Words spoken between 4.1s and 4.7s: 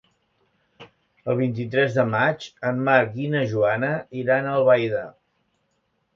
iran a